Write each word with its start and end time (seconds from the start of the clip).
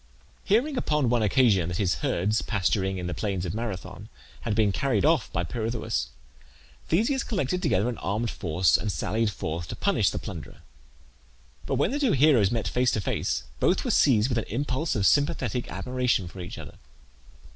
Hearing 0.45 0.77
upon 0.77 1.09
one 1.11 1.21
occasion 1.21 1.69
that 1.69 1.77
his 1.77 1.99
herds, 2.01 2.41
pasturing 2.41 2.97
in 2.97 3.05
the 3.05 3.13
plains 3.13 3.45
of 3.45 3.53
Marathon, 3.53 4.09
had 4.39 4.55
been 4.55 4.71
carried 4.71 5.05
off 5.05 5.31
by 5.31 5.43
Pirithoeus, 5.43 6.07
Theseus 6.87 7.23
collected 7.23 7.61
together 7.61 7.87
an 7.87 7.99
armed 7.99 8.31
force 8.31 8.77
and 8.77 8.91
sallied 8.91 9.29
forth 9.29 9.67
to 9.67 9.75
punish 9.75 10.09
the 10.09 10.17
plunderer. 10.17 10.63
But, 11.67 11.75
when 11.75 11.91
the 11.91 11.99
two 11.99 12.13
heroes 12.13 12.49
met 12.49 12.67
face 12.67 12.89
to 12.93 12.99
face, 13.01 13.43
both 13.59 13.85
were 13.85 13.91
seized 13.91 14.29
with 14.29 14.39
an 14.39 14.45
impulse 14.47 14.95
of 14.95 15.05
sympathetic 15.05 15.71
admiration 15.71 16.27
for 16.27 16.39
each 16.39 16.57
other. 16.57 16.79